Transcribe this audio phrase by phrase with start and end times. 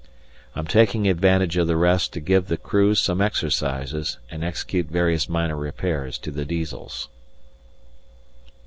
[0.55, 5.29] I'm taking advantage of the rest to give the crew some exercises and execute various
[5.29, 7.07] minor repairs to the Diesels.